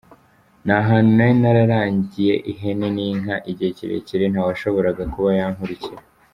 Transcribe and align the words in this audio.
Ni 0.65 0.73
ahantu 0.79 1.11
nari 1.15 1.33
nararagiye 1.41 2.33
ihene 2.51 2.87
n’inka 2.95 3.35
igihe 3.51 3.71
kirekire 3.77 4.25
ntawashoboraga 4.29 5.03
kuba 5.13 5.29
yankurikira. 5.39 5.99